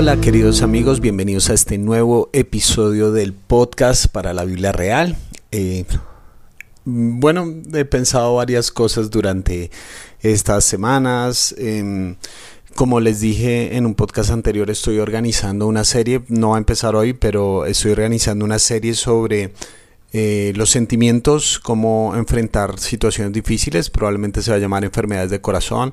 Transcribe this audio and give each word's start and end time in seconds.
Hola 0.00 0.18
queridos 0.18 0.62
amigos, 0.62 1.00
bienvenidos 1.00 1.50
a 1.50 1.52
este 1.52 1.76
nuevo 1.76 2.30
episodio 2.32 3.12
del 3.12 3.34
podcast 3.34 4.06
para 4.06 4.32
la 4.32 4.46
Biblia 4.46 4.72
Real. 4.72 5.14
Eh, 5.50 5.84
bueno, 6.86 7.46
he 7.74 7.84
pensado 7.84 8.36
varias 8.36 8.70
cosas 8.70 9.10
durante 9.10 9.70
estas 10.22 10.64
semanas. 10.64 11.54
Em, 11.58 12.16
como 12.74 12.98
les 12.98 13.20
dije 13.20 13.76
en 13.76 13.84
un 13.84 13.94
podcast 13.94 14.30
anterior, 14.30 14.70
estoy 14.70 15.00
organizando 15.00 15.66
una 15.66 15.84
serie, 15.84 16.22
no 16.28 16.48
va 16.48 16.54
a 16.54 16.58
empezar 16.60 16.96
hoy, 16.96 17.12
pero 17.12 17.66
estoy 17.66 17.92
organizando 17.92 18.46
una 18.46 18.58
serie 18.58 18.94
sobre 18.94 19.52
eh, 20.14 20.54
los 20.56 20.70
sentimientos, 20.70 21.60
cómo 21.62 22.14
enfrentar 22.16 22.78
situaciones 22.78 23.34
difíciles, 23.34 23.90
probablemente 23.90 24.40
se 24.40 24.50
va 24.50 24.56
a 24.56 24.60
llamar 24.60 24.82
enfermedades 24.82 25.30
de 25.30 25.42
corazón. 25.42 25.92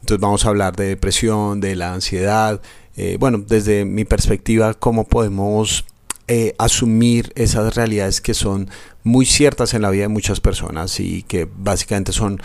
Entonces 0.00 0.20
vamos 0.20 0.44
a 0.44 0.50
hablar 0.50 0.76
de 0.76 0.88
depresión, 0.88 1.60
de 1.60 1.74
la 1.74 1.94
ansiedad, 1.94 2.60
eh, 2.96 3.16
bueno, 3.18 3.38
desde 3.46 3.84
mi 3.84 4.04
perspectiva, 4.04 4.74
cómo 4.74 5.04
podemos 5.04 5.84
eh, 6.28 6.54
asumir 6.58 7.32
esas 7.36 7.74
realidades 7.74 8.20
que 8.20 8.34
son 8.34 8.68
muy 9.04 9.26
ciertas 9.26 9.74
en 9.74 9.82
la 9.82 9.90
vida 9.90 10.02
de 10.02 10.08
muchas 10.08 10.40
personas 10.40 10.98
y 10.98 11.22
que 11.22 11.46
básicamente 11.56 12.12
son 12.12 12.40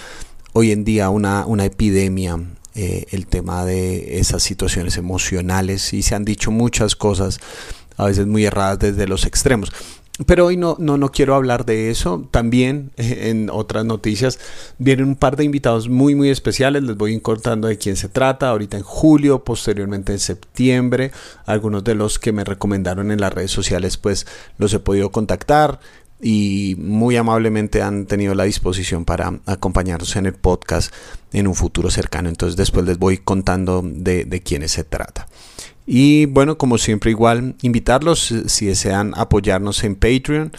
hoy 0.53 0.71
en 0.71 0.83
día 0.83 1.09
una, 1.09 1.45
una 1.45 1.65
epidemia 1.65 2.39
eh, 2.75 3.05
el 3.11 3.27
tema 3.27 3.65
de 3.65 4.19
esas 4.19 4.43
situaciones 4.43 4.97
emocionales 4.97 5.93
y 5.93 6.03
se 6.03 6.15
han 6.15 6.23
dicho 6.23 6.52
muchas 6.52 6.95
cosas 6.95 7.39
a 7.97 8.05
veces 8.05 8.27
muy 8.27 8.45
erradas 8.45 8.79
desde 8.79 9.07
los 9.07 9.25
extremos. 9.25 9.71
Pero 10.25 10.45
hoy 10.45 10.57
no, 10.57 10.75
no, 10.80 10.98
no 10.98 11.09
quiero 11.09 11.35
hablar 11.35 11.66
de 11.66 11.89
eso. 11.89 12.27
También 12.31 12.91
en 12.98 13.49
otras 13.49 13.85
noticias 13.85 14.39
vienen 14.77 15.07
un 15.07 15.16
par 15.16 15.35
de 15.35 15.44
invitados 15.44 15.89
muy, 15.89 16.16
muy 16.16 16.30
especiales. 16.30 16.84
Les 16.84 16.97
voy 16.97 17.20
contando 17.20 17.67
de 17.67 17.77
quién 17.77 17.95
se 17.95 18.09
trata. 18.09 18.49
Ahorita 18.49 18.77
en 18.77 18.83
julio, 18.83 19.44
posteriormente 19.44 20.11
en 20.11 20.19
septiembre. 20.19 21.11
Algunos 21.45 21.83
de 21.83 21.95
los 21.95 22.19
que 22.19 22.31
me 22.31 22.44
recomendaron 22.44 23.11
en 23.11 23.22
las 23.22 23.33
redes 23.33 23.52
sociales, 23.52 23.97
pues 23.97 24.27
los 24.58 24.73
he 24.73 24.80
podido 24.80 25.11
contactar 25.11 25.80
y 26.22 26.75
muy 26.77 27.17
amablemente 27.17 27.81
han 27.81 28.05
tenido 28.05 28.36
la 28.36 28.44
disposición 28.44 29.05
para 29.05 29.39
acompañarnos 29.47 30.16
en 30.16 30.27
el 30.27 30.33
podcast 30.33 30.94
en 31.33 31.47
un 31.47 31.55
futuro 31.55 31.89
cercano. 31.89 32.30
Entonces 32.30 32.55
después 32.55 32.86
les 32.86 32.99
voy 32.99 33.17
contando 33.17 33.81
de, 33.83 34.25
de 34.25 34.42
quiénes 34.42 34.72
se 34.72 34.83
trata. 34.83 35.27
Y 35.94 36.25
bueno, 36.25 36.58
como 36.58 36.78
siempre 36.78 37.11
igual, 37.11 37.56
invitarlos 37.61 38.34
si 38.47 38.66
desean 38.66 39.11
apoyarnos 39.17 39.84
en 39.84 39.95
Patreon, 39.95 40.53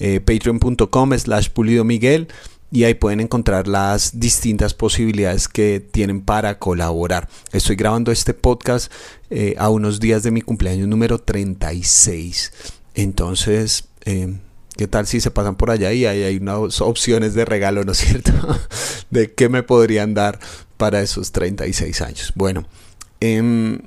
eh, 0.00 0.18
patreon.com 0.18 1.16
slash 1.16 1.50
pulido 1.50 1.84
miguel 1.84 2.26
y 2.72 2.82
ahí 2.82 2.94
pueden 2.94 3.20
encontrar 3.20 3.68
las 3.68 4.18
distintas 4.18 4.74
posibilidades 4.74 5.46
que 5.46 5.78
tienen 5.78 6.20
para 6.20 6.58
colaborar. 6.58 7.28
Estoy 7.52 7.76
grabando 7.76 8.10
este 8.10 8.34
podcast 8.34 8.92
eh, 9.30 9.54
a 9.56 9.68
unos 9.70 10.00
días 10.00 10.24
de 10.24 10.32
mi 10.32 10.40
cumpleaños 10.40 10.88
número 10.88 11.20
36. 11.20 12.52
Entonces, 12.96 13.84
eh, 14.04 14.36
¿qué 14.76 14.88
tal 14.88 15.06
si 15.06 15.20
se 15.20 15.30
pasan 15.30 15.54
por 15.54 15.70
allá 15.70 15.92
y 15.92 16.06
hay, 16.06 16.24
hay 16.24 16.38
unas 16.38 16.80
opciones 16.80 17.34
de 17.34 17.44
regalo, 17.44 17.84
¿no 17.84 17.92
es 17.92 17.98
cierto? 17.98 18.32
de 19.10 19.32
qué 19.32 19.48
me 19.48 19.62
podrían 19.62 20.12
dar 20.12 20.40
para 20.76 21.02
esos 21.02 21.30
36 21.30 22.00
años. 22.00 22.32
Bueno, 22.34 22.66
eh, 23.20 23.78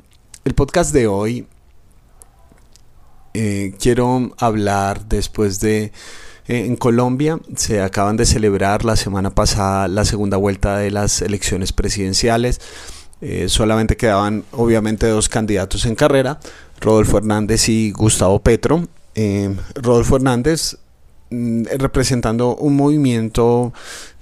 el 0.45 0.53
podcast 0.53 0.93
de 0.93 1.07
hoy 1.07 1.47
eh, 3.33 3.73
quiero 3.79 4.31
hablar 4.37 5.05
después 5.07 5.59
de... 5.59 5.91
Eh, 6.47 6.65
en 6.67 6.75
Colombia 6.75 7.39
se 7.55 7.81
acaban 7.81 8.15
de 8.15 8.27
celebrar 8.27 8.85
la 8.85 8.95
semana 8.95 9.31
pasada 9.31 9.87
la 9.87 10.05
segunda 10.05 10.37
vuelta 10.37 10.77
de 10.77 10.91
las 10.91 11.23
elecciones 11.23 11.73
presidenciales. 11.73 12.61
Eh, 13.21 13.49
solamente 13.49 13.97
quedaban 13.97 14.43
obviamente 14.51 15.07
dos 15.07 15.27
candidatos 15.29 15.87
en 15.87 15.95
carrera, 15.95 16.39
Rodolfo 16.79 17.17
Hernández 17.17 17.67
y 17.67 17.91
Gustavo 17.91 18.39
Petro. 18.39 18.87
Rodolfo 19.73 20.17
Hernández 20.17 20.77
mm, 21.31 21.63
representando 21.77 22.55
un 22.55 22.75
movimiento 22.75 23.73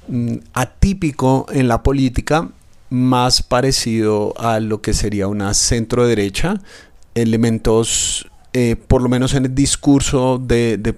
mm, 0.07 0.35
atípico 0.53 1.47
en 1.51 1.67
la 1.67 1.83
política 1.83 2.49
más 2.89 3.41
parecido 3.41 4.33
a 4.39 4.59
lo 4.59 4.81
que 4.81 4.93
sería 4.93 5.27
una 5.27 5.53
centro 5.53 6.07
derecha, 6.07 6.61
elementos, 7.15 8.27
eh, 8.53 8.75
por 8.75 9.01
lo 9.01 9.09
menos 9.09 9.33
en 9.33 9.45
el 9.45 9.55
discurso 9.55 10.37
de, 10.37 10.77
de 10.77 10.93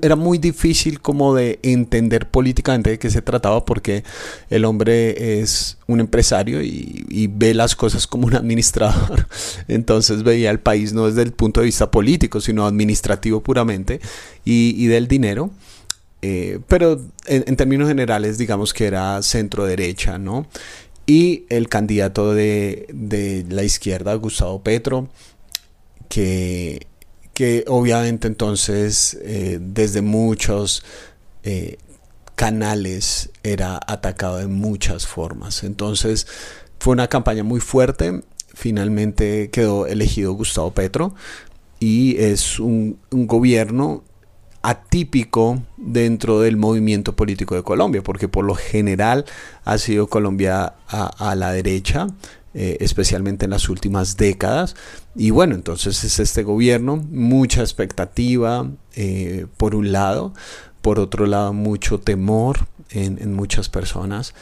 era 0.00 0.16
muy 0.16 0.38
difícil 0.38 1.00
como 1.00 1.34
de 1.34 1.58
entender 1.62 2.30
políticamente 2.30 2.90
de 2.90 2.98
qué 2.98 3.10
se 3.10 3.20
trataba 3.20 3.66
porque 3.66 4.02
el 4.48 4.64
hombre 4.64 5.40
es 5.40 5.76
un 5.86 6.00
empresario 6.00 6.62
y, 6.62 7.28
ve 7.30 7.52
las 7.52 7.76
cosas 7.76 8.06
como 8.06 8.26
un 8.26 8.34
administrador, 8.34 9.28
entonces 9.68 10.22
veía 10.22 10.50
el 10.50 10.60
país 10.60 10.94
no 10.94 11.06
desde 11.06 11.22
el 11.22 11.32
punto 11.32 11.60
de 11.60 11.66
vista 11.66 11.90
político, 11.90 12.40
sino 12.40 12.66
administrativo 12.66 13.42
puramente 13.42 14.00
y, 14.44 14.86
del 14.86 15.06
dinero. 15.06 15.50
Eh, 16.20 16.58
pero 16.66 17.00
en, 17.26 17.54
términos 17.54 17.88
generales 17.88 18.38
digamos 18.38 18.74
que 18.74 18.86
era 18.86 19.22
centro 19.22 19.64
derecha, 19.64 20.18
¿no? 20.18 20.46
y 21.08 21.46
el 21.48 21.70
candidato 21.70 22.34
de, 22.34 23.46
la 23.48 23.64
izquierda, 23.64 24.12
Gustavo 24.14 24.62
Petro, 24.62 25.08
que, 26.10 26.86
que 27.32 27.64
obviamente 27.66 28.28
entonces 28.28 29.18
eh, 29.22 29.58
desde 29.58 30.02
muchos 30.02 30.84
eh, 31.44 31.78
canales 32.34 33.30
era 33.42 33.80
atacado 33.86 34.36
de 34.36 34.48
muchas 34.48 35.06
formas. 35.06 35.64
Entonces 35.64 36.26
fue 36.78 36.92
una 36.92 37.08
campaña 37.08 37.42
muy 37.42 37.60
fuerte. 37.60 38.20
Finalmente 38.52 39.48
quedó 39.50 39.86
elegido 39.86 40.34
Gustavo 40.34 40.72
Petro 40.72 41.14
y 41.80 42.18
es 42.18 42.60
un, 42.60 42.98
un 43.10 43.26
gobierno 43.26 44.04
atípico 44.62 45.62
dentro 45.76 46.40
del 46.40 46.56
movimiento 46.56 47.14
político 47.14 47.54
de 47.54 47.62
Colombia, 47.62 48.02
porque 48.02 48.28
por 48.28 48.44
lo 48.44 48.54
general 48.54 49.24
ha 49.64 49.78
sido 49.78 50.08
Colombia 50.08 50.74
a, 50.88 51.34
la 51.36 51.52
derecha, 51.52 52.08
eh, 52.54 52.78
especialmente 52.80 53.44
en 53.44 53.52
las 53.52 53.68
últimas 53.68 54.16
décadas. 54.16 54.74
Y 55.14 55.30
bueno, 55.30 55.54
entonces 55.54 56.04
es 56.04 56.18
este 56.18 56.42
gobierno, 56.42 56.96
mucha 56.96 57.60
expectativa 57.60 58.68
eh, 58.94 59.46
por 59.56 59.74
un 59.74 59.92
lado, 59.92 60.32
por 60.82 60.98
otro 60.98 61.26
lado 61.26 61.52
mucho 61.52 61.98
temor 61.98 62.66
en, 62.90 63.18
en 63.20 63.34
muchas 63.34 63.68
personas 63.68 64.34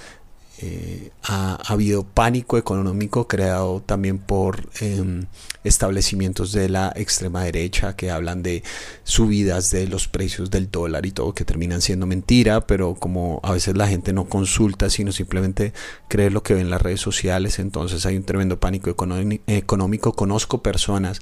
eh, 0.58 1.10
ha, 1.22 1.56
habido 1.66 2.04
pánico 2.04 2.56
económico 2.56 3.28
creado 3.28 3.82
también 3.84 4.16
por 4.16 4.70
em, 4.80 5.26
establecimientos 5.64 6.52
de 6.52 6.70
la 6.70 6.92
extrema 6.96 7.44
derecha 7.44 7.94
que 7.94 8.10
hablan 8.10 8.42
de 8.42 8.62
subidas 9.04 9.70
de 9.70 9.86
los 9.86 10.08
precios 10.08 10.50
del 10.50 10.70
dólar 10.70 11.04
y 11.04 11.10
todo 11.10 11.34
que 11.34 11.44
terminan 11.44 11.82
siendo 11.82 12.06
mentira, 12.06 12.66
pero 12.66 12.94
como 12.94 13.40
a 13.42 13.52
veces 13.52 13.76
la 13.76 13.86
gente 13.86 14.14
no 14.14 14.30
consulta, 14.30 14.88
sino 14.88 15.12
simplemente 15.12 15.74
cree 16.08 16.30
lo 16.30 16.42
que 16.42 16.54
ve 16.54 16.60
en 16.60 16.70
las 16.70 16.80
redes 16.80 17.00
sociales, 17.00 17.58
entonces 17.58 18.06
hay 18.06 18.16
un 18.16 18.24
tremendo 18.24 18.58
pánico 18.58 18.88
económico. 18.88 20.12
Conozco 20.14 20.62
personas 20.62 21.20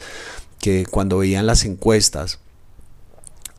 que 0.60 0.86
cuando 0.86 1.18
veían 1.18 1.46
las 1.46 1.64
encuestas 1.64 2.38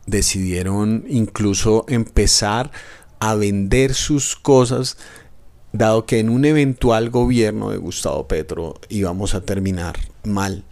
decidieron 0.06 1.04
incluso 1.10 1.86
empezar 1.90 2.72
a 3.20 3.36
vender 3.36 3.94
sus 3.94 4.36
cosas 4.36 4.98
dado 5.78 6.06
que 6.06 6.20
en 6.20 6.30
un 6.30 6.46
eventual 6.46 7.10
gobierno 7.10 7.70
de 7.72 7.78
Gustavo 7.78 8.28
Petro 8.28 8.80
íbamos 8.90 9.36
a 9.36 9.42
terminar 9.42 9.96
mal. 10.24 10.64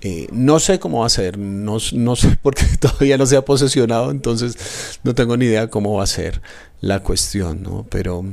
Eh, 0.00 0.26
no 0.32 0.58
sé 0.58 0.80
cómo 0.80 1.00
va 1.00 1.06
a 1.06 1.10
ser, 1.10 1.38
no, 1.38 1.78
no 1.92 2.16
sé 2.16 2.38
porque 2.42 2.64
todavía 2.80 3.16
no 3.16 3.26
se 3.26 3.36
ha 3.36 3.44
posesionado, 3.44 4.10
entonces 4.10 4.98
no 5.04 5.14
tengo 5.14 5.36
ni 5.36 5.44
idea 5.44 5.70
cómo 5.70 5.94
va 5.94 6.04
a 6.04 6.08
ser 6.08 6.42
la 6.80 7.00
cuestión, 7.00 7.62
¿no? 7.62 7.86
Pero, 7.88 8.24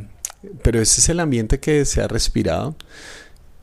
pero 0.63 0.81
ese 0.81 1.01
es 1.01 1.10
el 1.10 1.19
ambiente 1.19 1.60
que 1.60 1.86
se 1.86 2.01
ha 2.01 2.07
respirado 2.07 2.75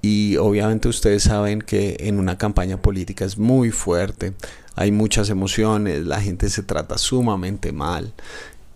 y 0.02 0.36
obviamente 0.36 0.86
ustedes 0.86 1.24
saben 1.24 1.60
que 1.60 1.96
en 1.98 2.20
una 2.20 2.38
campaña 2.38 2.80
política 2.80 3.24
es 3.24 3.38
muy 3.38 3.72
fuerte, 3.72 4.34
hay 4.76 4.92
muchas 4.92 5.28
emociones, 5.30 6.06
la 6.06 6.20
gente 6.20 6.48
se 6.48 6.62
trata 6.62 6.98
sumamente 6.98 7.72
mal. 7.72 8.12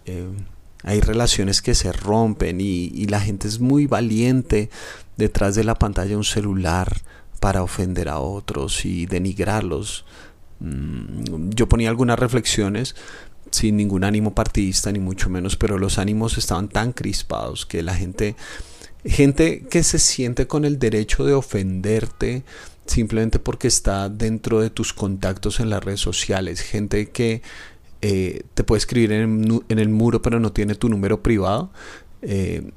Eh, 0.06 0.26
hay 0.82 1.00
relaciones 1.00 1.62
que 1.62 1.74
se 1.74 1.92
rompen 1.92 2.60
y, 2.60 3.06
la 3.06 3.20
gente 3.20 3.48
es 3.48 3.60
muy 3.60 3.86
valiente 3.86 4.70
detrás 5.16 5.54
de 5.54 5.64
la 5.64 5.74
pantalla 5.74 6.10
de 6.10 6.16
un 6.16 6.24
celular 6.24 7.00
para 7.40 7.62
ofender 7.62 8.08
a 8.08 8.18
otros 8.18 8.84
y 8.84 9.06
denigrarlos. 9.06 10.04
Mm, 10.60 11.50
yo 11.50 11.68
ponía 11.68 11.88
algunas 11.88 12.18
reflexiones 12.18 12.94
sin 13.50 13.76
ningún 13.76 14.04
ánimo 14.04 14.34
partidista 14.34 14.92
ni 14.92 15.00
mucho 15.00 15.28
menos, 15.28 15.56
pero 15.56 15.78
los 15.78 15.98
ánimos 15.98 16.38
estaban 16.38 16.68
tan 16.68 16.92
crispados 16.92 17.66
que 17.66 17.82
la 17.82 17.94
gente, 17.94 18.36
gente 19.04 19.66
que 19.68 19.82
se 19.82 19.98
siente 19.98 20.46
con 20.46 20.64
el 20.64 20.78
derecho 20.78 21.24
de 21.24 21.34
ofenderte 21.34 22.44
simplemente 22.86 23.38
porque 23.38 23.68
está 23.68 24.08
dentro 24.08 24.60
de 24.60 24.70
tus 24.70 24.92
contactos 24.92 25.60
en 25.60 25.70
las 25.70 25.82
redes 25.82 26.00
sociales, 26.00 26.60
gente 26.60 27.10
que 27.10 27.42
eh, 28.02 28.42
te 28.54 28.64
puede 28.64 28.78
escribir 28.78 29.12
en, 29.12 29.62
el 29.68 29.88
muro 29.88 30.22
pero 30.22 30.40
no 30.40 30.52
tiene 30.52 30.74
tu 30.74 30.88
número 30.88 31.22
privado. 31.22 31.70
Eh, 32.22 32.70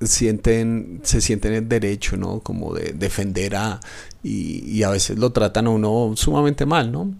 sienten, 0.00 1.00
se 1.04 1.20
sienten 1.20 1.54
el 1.54 1.68
derecho, 1.68 2.16
¿no? 2.16 2.40
Como 2.40 2.74
de 2.74 2.92
defender 2.92 3.56
a, 3.56 3.80
y, 4.22 4.82
a 4.82 4.90
veces 4.90 5.18
lo 5.18 5.32
tratan 5.32 5.66
a 5.66 5.70
uno 5.70 6.12
sumamente 6.16 6.66
mal, 6.66 6.92
¿no? 6.92 7.14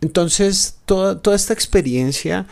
Entonces, 0.00 0.76
toda, 0.84 1.20
toda 1.20 1.36
esta 1.36 1.52
experiencia 1.52 2.46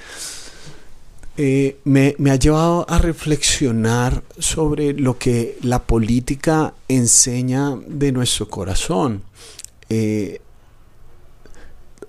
eh, 1.36 1.78
me, 1.82 2.14
ha 2.30 2.36
llevado 2.36 2.86
a 2.88 2.98
reflexionar 2.98 4.22
sobre 4.38 4.92
lo 4.92 5.18
que 5.18 5.58
la 5.62 5.82
política 5.82 6.74
enseña 6.86 7.76
de 7.86 8.12
nuestro 8.12 8.48
corazón. 8.48 9.22
Eh, 9.88 10.40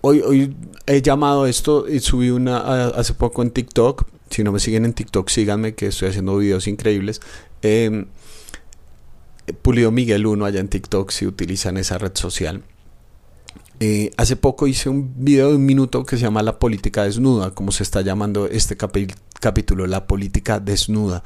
hoy, 0.05 0.21
hoy 0.21 0.55
he 0.85 1.01
llamado 1.01 1.47
esto 1.47 1.87
y 1.89 1.99
subí 1.99 2.29
una 2.29 2.87
hace 2.89 3.13
poco 3.15 3.41
en 3.41 3.49
TikTok. 3.49 4.05
Si 4.29 4.43
no 4.43 4.51
me 4.51 4.59
siguen 4.59 4.85
en 4.85 4.93
TikTok, 4.93 5.29
síganme 5.29 5.73
que 5.73 5.87
estoy 5.87 6.09
haciendo 6.09 6.37
videos 6.37 6.67
increíbles. 6.67 7.21
Eh, 7.63 8.05
Pulido 9.61 9.91
Miguel 9.91 10.25
1 10.25 10.45
allá 10.45 10.59
en 10.59 10.67
TikTok 10.67 11.11
si 11.11 11.25
utilizan 11.25 11.77
esa 11.77 11.97
red 11.97 12.15
social. 12.15 12.63
Eh, 13.79 14.11
hace 14.17 14.35
poco 14.35 14.67
hice 14.67 14.89
un 14.89 15.13
video 15.17 15.49
de 15.49 15.55
un 15.55 15.65
minuto 15.65 16.05
que 16.05 16.17
se 16.17 16.23
llama 16.23 16.43
La 16.43 16.59
política 16.59 17.03
desnuda, 17.03 17.51
como 17.51 17.71
se 17.71 17.83
está 17.83 18.01
llamando 18.01 18.47
este 18.47 18.77
capítulo, 18.77 19.87
La 19.87 20.07
política 20.07 20.59
desnuda. 20.59 21.23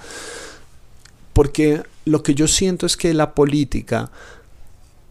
Porque 1.34 1.84
lo 2.06 2.24
que 2.24 2.34
yo 2.34 2.48
siento 2.48 2.86
es 2.86 2.98
que 2.98 3.14
la 3.14 3.34
política 3.34 4.12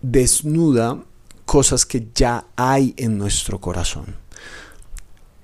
desnuda 0.03 1.05
cosas 1.49 1.87
que 1.87 2.09
ya 2.15 2.45
hay 2.56 2.93
en 2.99 3.17
nuestro 3.17 3.59
corazón 3.59 4.15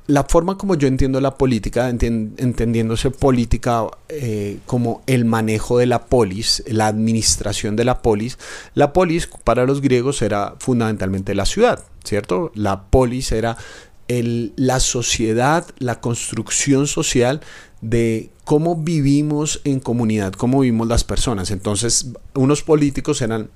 la 0.07 0.25
forma 0.25 0.59
como 0.59 0.75
yo 0.75 0.87
entiendo 0.87 1.21
la 1.21 1.37
política, 1.37 1.89
entendiéndose 1.89 3.11
política 3.11 3.87
eh, 4.11 4.59
como 4.67 5.03
el 5.07 5.25
manejo 5.25 5.79
de 5.79 5.87
la 5.87 6.07
polis, 6.07 6.63
la 6.67 6.89
administración 6.89 7.75
de 7.75 7.85
la 7.85 8.03
polis, 8.03 8.39
la 8.75 8.93
polis 8.93 9.29
para 9.45 9.65
los 9.65 9.81
griegos 9.81 10.21
era 10.21 10.57
fundamentalmente 10.59 11.35
la 11.35 11.47
ciudad, 11.47 11.83
¿cierto? 12.05 12.53
La 12.55 12.83
polis 12.83 13.33
era 13.33 13.57
la 14.07 14.81
sociedad, 14.81 15.67
la 15.79 16.01
construcción 16.03 16.87
social 16.87 17.41
de 17.81 18.31
cómo 18.45 18.77
vivimos 18.77 19.63
en 19.65 19.81
comunidad, 19.81 20.35
cómo 20.35 20.61
vivimos 20.61 20.87
las 20.87 21.05
personas. 21.05 21.51
Entonces, 21.51 22.09
unos 22.35 22.63
políticos 22.63 23.23
eran 23.23 23.49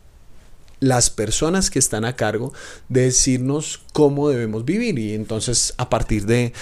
las 0.80 1.10
personas 1.10 1.70
que 1.70 1.78
están 1.78 2.04
a 2.04 2.16
cargo 2.16 2.52
de 2.88 3.02
decirnos 3.02 3.82
cómo 3.92 4.28
debemos 4.28 4.64
vivir. 4.64 4.98
Y 4.98 5.14
entonces 5.14 5.74
a 5.76 5.88
partir 5.90 6.26
de 6.26 6.52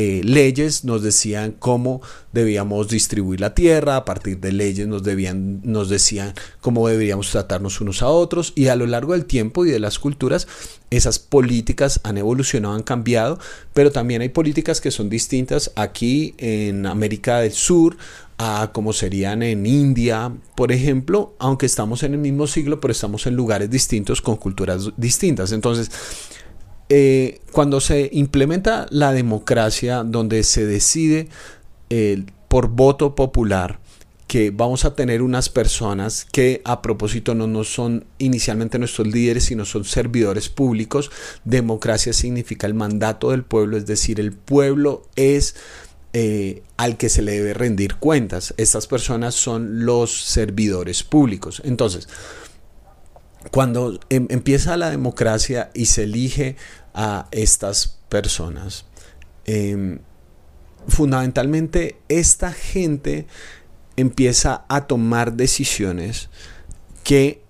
eh, 0.00 0.20
leyes 0.22 0.84
nos 0.84 1.02
decían 1.02 1.56
cómo 1.58 2.00
debíamos 2.32 2.86
distribuir 2.86 3.40
la 3.40 3.52
tierra, 3.52 3.96
a 3.96 4.04
partir 4.04 4.38
de 4.38 4.52
leyes 4.52 4.86
nos, 4.86 5.02
debían, 5.02 5.60
nos 5.64 5.88
decían 5.88 6.34
cómo 6.60 6.86
deberíamos 6.86 7.32
tratarnos 7.32 7.80
unos 7.80 8.00
a 8.02 8.06
otros 8.06 8.52
y 8.54 8.68
a 8.68 8.76
lo 8.76 8.86
largo 8.86 9.14
del 9.14 9.24
tiempo 9.24 9.66
y 9.66 9.72
de 9.72 9.80
las 9.80 9.98
culturas 9.98 10.46
esas 10.90 11.18
políticas 11.18 11.98
han 12.04 12.16
evolucionado, 12.16 12.76
han 12.76 12.84
cambiado, 12.84 13.40
pero 13.74 13.90
también 13.90 14.22
hay 14.22 14.28
políticas 14.28 14.80
que 14.80 14.92
son 14.92 15.10
distintas 15.10 15.72
aquí 15.74 16.36
en 16.38 16.86
América 16.86 17.40
del 17.40 17.50
Sur, 17.50 17.96
a 18.38 18.70
como 18.72 18.92
serían 18.92 19.42
en 19.42 19.66
India, 19.66 20.32
por 20.54 20.70
ejemplo, 20.70 21.34
aunque 21.40 21.66
estamos 21.66 22.04
en 22.04 22.12
el 22.12 22.20
mismo 22.20 22.46
siglo, 22.46 22.80
pero 22.80 22.92
estamos 22.92 23.26
en 23.26 23.34
lugares 23.34 23.68
distintos 23.68 24.22
con 24.22 24.36
culturas 24.36 24.92
distintas. 24.96 25.50
Entonces, 25.50 25.90
eh, 26.88 27.40
cuando 27.52 27.80
se 27.80 28.08
implementa 28.12 28.86
la 28.90 29.12
democracia, 29.12 30.02
donde 30.04 30.42
se 30.42 30.66
decide 30.66 31.28
eh, 31.90 32.24
por 32.48 32.68
voto 32.68 33.14
popular, 33.14 33.78
que 34.26 34.50
vamos 34.50 34.84
a 34.84 34.94
tener 34.94 35.22
unas 35.22 35.48
personas 35.48 36.26
que 36.30 36.60
a 36.64 36.82
propósito 36.82 37.34
no, 37.34 37.46
no 37.46 37.64
son 37.64 38.04
inicialmente 38.18 38.78
nuestros 38.78 39.06
líderes, 39.06 39.44
sino 39.44 39.64
son 39.64 39.84
servidores 39.84 40.50
públicos. 40.50 41.10
Democracia 41.44 42.12
significa 42.12 42.66
el 42.66 42.74
mandato 42.74 43.30
del 43.30 43.42
pueblo, 43.42 43.78
es 43.78 43.86
decir, 43.86 44.20
el 44.20 44.32
pueblo 44.32 45.06
es 45.16 45.56
eh, 46.14 46.62
al 46.78 46.96
que 46.96 47.10
se 47.10 47.22
le 47.22 47.32
debe 47.32 47.54
rendir 47.54 47.96
cuentas. 47.96 48.54
Estas 48.56 48.86
personas 48.86 49.34
son 49.34 49.84
los 49.84 50.22
servidores 50.22 51.02
públicos. 51.02 51.60
Entonces, 51.64 52.08
cuando 53.50 53.98
em, 54.10 54.26
empieza 54.30 54.76
la 54.76 54.90
democracia 54.90 55.70
y 55.74 55.86
se 55.86 56.04
elige 56.04 56.56
a 56.94 57.28
estas 57.30 57.98
personas, 58.08 58.84
em, 59.44 60.00
fundamentalmente 60.86 62.00
esta 62.08 62.52
gente 62.52 63.26
empieza 63.96 64.64
a 64.68 64.86
tomar 64.86 65.34
decisiones 65.34 66.28
que 67.04 67.42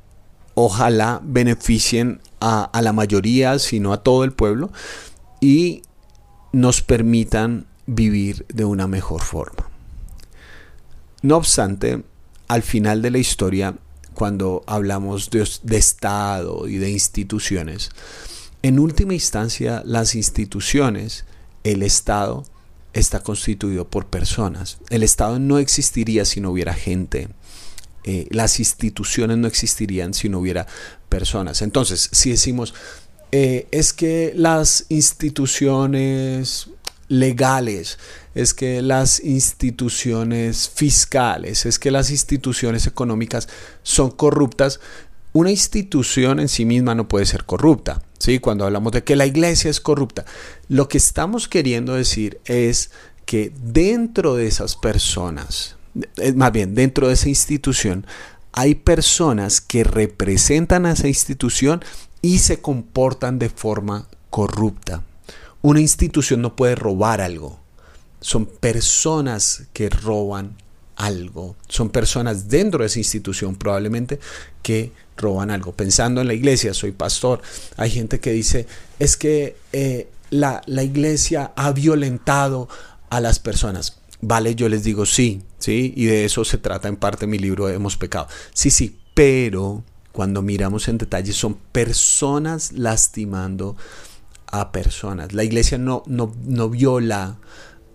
ojalá 0.54 1.20
beneficien 1.22 2.20
a, 2.40 2.64
a 2.64 2.82
la 2.82 2.92
mayoría, 2.92 3.58
sino 3.58 3.92
a 3.92 4.02
todo 4.02 4.24
el 4.24 4.32
pueblo, 4.32 4.70
y 5.40 5.82
nos 6.52 6.82
permitan 6.82 7.66
vivir 7.86 8.44
de 8.48 8.64
una 8.64 8.86
mejor 8.86 9.22
forma. 9.22 9.68
No 11.22 11.36
obstante, 11.36 12.02
al 12.48 12.62
final 12.62 13.02
de 13.02 13.10
la 13.10 13.18
historia, 13.18 13.74
cuando 14.18 14.64
hablamos 14.66 15.30
de, 15.30 15.76
Estado 15.76 16.66
y 16.66 16.78
de 16.78 16.90
instituciones, 16.90 17.90
en 18.62 18.80
última 18.80 19.14
instancia 19.14 19.80
las 19.86 20.16
instituciones, 20.16 21.24
el 21.62 21.84
Estado, 21.84 22.42
está 22.94 23.20
constituido 23.20 23.86
por 23.86 24.06
personas. 24.06 24.78
El 24.90 25.04
Estado 25.04 25.38
no 25.38 25.58
existiría 25.58 26.24
si 26.24 26.40
no 26.40 26.50
hubiera 26.50 26.74
gente. 26.74 27.28
Eh, 28.02 28.26
las 28.30 28.58
instituciones 28.58 29.38
no 29.38 29.46
existirían 29.46 30.12
si 30.14 30.28
no 30.28 30.40
hubiera 30.40 30.66
personas. 31.08 31.62
Entonces, 31.62 32.08
si 32.10 32.30
decimos, 32.30 32.74
eh, 33.30 33.68
es 33.70 33.92
que 33.92 34.32
las 34.34 34.86
instituciones 34.88 36.70
legales, 37.08 37.98
es 38.34 38.54
que 38.54 38.82
las 38.82 39.20
instituciones 39.24 40.68
fiscales, 40.68 41.66
es 41.66 41.78
que 41.78 41.90
las 41.90 42.10
instituciones 42.10 42.86
económicas 42.86 43.48
son 43.82 44.10
corruptas, 44.10 44.80
una 45.32 45.50
institución 45.50 46.40
en 46.40 46.48
sí 46.48 46.64
misma 46.64 46.94
no 46.94 47.08
puede 47.08 47.26
ser 47.26 47.44
corrupta. 47.44 48.02
¿sí? 48.18 48.38
Cuando 48.38 48.64
hablamos 48.64 48.92
de 48.92 49.04
que 49.04 49.16
la 49.16 49.26
iglesia 49.26 49.70
es 49.70 49.80
corrupta, 49.80 50.24
lo 50.68 50.88
que 50.88 50.98
estamos 50.98 51.48
queriendo 51.48 51.94
decir 51.94 52.40
es 52.44 52.90
que 53.24 53.52
dentro 53.62 54.34
de 54.36 54.46
esas 54.46 54.76
personas, 54.76 55.76
más 56.34 56.52
bien 56.52 56.74
dentro 56.74 57.08
de 57.08 57.14
esa 57.14 57.28
institución, 57.28 58.06
hay 58.52 58.74
personas 58.74 59.60
que 59.60 59.84
representan 59.84 60.86
a 60.86 60.92
esa 60.92 61.08
institución 61.08 61.84
y 62.22 62.38
se 62.38 62.60
comportan 62.60 63.38
de 63.38 63.50
forma 63.50 64.08
corrupta. 64.30 65.02
Una 65.62 65.80
institución 65.80 66.42
no 66.42 66.56
puede 66.56 66.74
robar 66.74 67.20
algo. 67.20 67.60
Son 68.20 68.46
personas 68.46 69.64
que 69.72 69.88
roban 69.88 70.56
algo. 70.96 71.56
Son 71.68 71.90
personas 71.90 72.48
dentro 72.48 72.80
de 72.80 72.86
esa 72.86 72.98
institución 72.98 73.56
probablemente 73.56 74.18
que 74.62 74.92
roban 75.16 75.50
algo. 75.50 75.72
Pensando 75.72 76.20
en 76.20 76.26
la 76.26 76.34
iglesia, 76.34 76.74
soy 76.74 76.92
pastor, 76.92 77.40
hay 77.76 77.90
gente 77.90 78.20
que 78.20 78.32
dice, 78.32 78.66
es 78.98 79.16
que 79.16 79.56
eh, 79.72 80.08
la, 80.30 80.62
la 80.66 80.82
iglesia 80.82 81.52
ha 81.56 81.72
violentado 81.72 82.68
a 83.10 83.20
las 83.20 83.38
personas. 83.38 84.00
Vale, 84.20 84.54
yo 84.54 84.68
les 84.68 84.82
digo 84.82 85.06
sí, 85.06 85.42
sí, 85.58 85.92
y 85.96 86.06
de 86.06 86.24
eso 86.24 86.44
se 86.44 86.58
trata 86.58 86.88
en 86.88 86.96
parte 86.96 87.26
mi 87.26 87.38
libro 87.38 87.68
Hemos 87.68 87.96
pecado. 87.96 88.26
Sí, 88.52 88.70
sí, 88.70 88.98
pero 89.14 89.84
cuando 90.12 90.42
miramos 90.42 90.88
en 90.88 90.98
detalle 90.98 91.32
son 91.32 91.54
personas 91.54 92.72
lastimando 92.72 93.76
a 94.50 94.72
personas. 94.72 95.32
La 95.32 95.44
iglesia 95.44 95.78
no, 95.78 96.02
no, 96.06 96.68
viola 96.68 97.38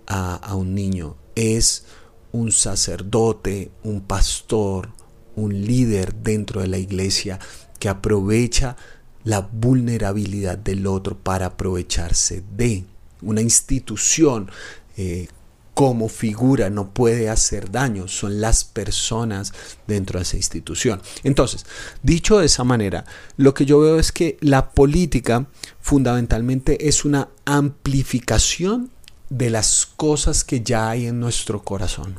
a, 0.08 0.36
a 0.36 0.56
un 0.56 0.76
niño, 0.76 1.16
es 1.36 1.86
un 2.32 2.52
sacerdote, 2.52 3.72
un 3.84 4.02
pastor, 4.02 4.90
un 5.36 5.66
líder 5.66 6.14
dentro 6.16 6.62
de 6.62 6.68
la 6.68 6.78
iglesia 6.78 7.40
que 7.80 7.90
aprovecha 7.90 8.76
la 9.24 9.42
vulnerabilidad 9.42 10.58
del 10.58 10.86
otro 10.88 11.18
para 11.18 11.48
aprovecharse 11.48 12.44
de 12.56 12.86
una 13.22 13.42
institución 13.42 14.50
eh, 14.98 15.28
como 15.74 16.08
figura 16.08 16.70
no 16.70 16.94
puede 16.94 17.30
hacer 17.30 17.72
daño, 17.72 18.08
son 18.08 18.42
las 18.42 18.64
personas 18.64 19.54
dentro 19.88 20.20
de 20.20 20.24
esa 20.24 20.38
institución. 20.38 21.02
Entonces, 21.24 21.66
dicho 22.04 22.40
de 22.40 22.46
esa 22.46 22.64
manera, 22.64 23.06
lo 23.38 23.54
que 23.54 23.66
yo 23.66 23.80
veo 23.80 23.98
es 23.98 24.12
que 24.12 24.38
la 24.42 24.70
política 24.70 25.48
fundamentalmente 25.80 26.88
es 26.88 27.06
una 27.06 27.30
amplificación 27.46 28.92
de 29.30 29.50
las 29.50 29.88
cosas 29.88 30.44
que 30.44 30.62
ya 30.62 30.90
hay 30.90 31.08
en 31.08 31.20
nuestro 31.20 31.64
corazón. 31.64 32.16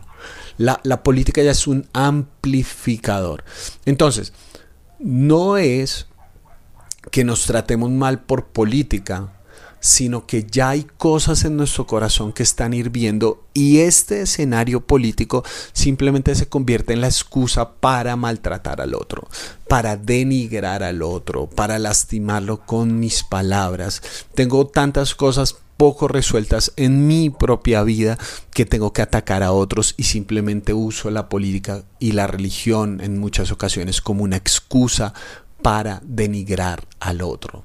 La, 0.59 0.81
la 0.83 1.03
política 1.03 1.43
ya 1.43 1.53
es 1.53 1.67
un 1.67 1.87
amplificador. 1.93 3.45
Entonces, 3.85 4.33
no 4.99 5.59
es 5.59 6.07
que 7.11 7.25
nos 7.25 7.47
tratemos 7.47 7.91
mal 7.91 8.23
por 8.23 8.47
política, 8.47 9.33
sino 9.85 10.25
que 10.27 10.47
ya 10.51 10.71
hay 10.71 10.85
cosas 10.97 11.45
en 11.45 11.59
nuestro 11.59 11.87
corazón 11.87 12.33
que 12.33 12.43
están 12.43 12.73
hirviendo 12.73 13.45
y 13.53 13.81
este 13.81 14.23
escenario 14.23 14.81
político 14.81 15.45
simplemente 15.75 16.35
se 16.35 16.49
convierte 16.49 16.95
en 16.95 17.03
la 17.03 17.07
excusa 17.09 17.75
para 17.75 18.17
maltratar 18.17 18.81
al 18.81 18.95
otro, 18.95 19.29
para 19.69 19.99
denigrar 19.99 20.83
al 20.83 21.03
otro, 21.03 21.51
para 21.51 21.79
lastimarlo 21.79 22.65
con 22.65 22.99
mis 22.99 23.25
palabras. 23.25 24.01
Tengo 24.35 24.67
tantas 24.67 25.15
cosas 25.15 25.57
poco 25.77 26.09
resueltas 26.09 26.73
en 26.77 27.07
mi 27.07 27.29
propia 27.29 27.83
vida 27.83 28.17
que 28.53 28.65
tengo 28.65 28.95
que 28.95 29.03
atacar 29.03 29.43
a 29.43 29.53
otros 29.53 29.93
y 29.99 30.05
simplemente 30.05 30.73
uso 30.73 31.11
la 31.11 31.29
política 31.29 31.85
y 31.99 32.13
la 32.13 32.27
religión 32.27 33.03
en 33.03 33.19
muchas 33.19 33.53
ocasiones 33.53 34.01
como 34.01 34.25
una 34.25 34.37
excusa 34.37 35.13
para 35.61 36.01
denigrar 36.07 36.89
al 37.01 37.21
otro. 37.21 37.65